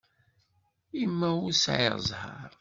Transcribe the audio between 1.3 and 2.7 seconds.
ur sɛiɣ ẓẓher?